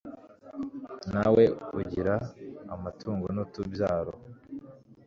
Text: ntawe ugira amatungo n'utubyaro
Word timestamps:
ntawe 1.09 1.43
ugira 1.79 2.15
amatungo 2.73 3.25
n'utubyaro 3.35 4.13